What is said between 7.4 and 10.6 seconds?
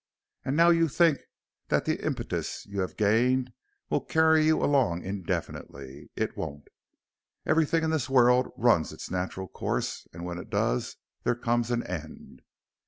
Everything in this world runs its natural course and when it